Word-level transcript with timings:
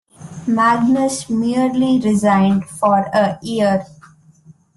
Magnus 0.47 1.29
merely 1.29 1.99
reigned 1.99 2.65
for 2.67 3.03
a 3.13 3.37
year. 3.43 3.85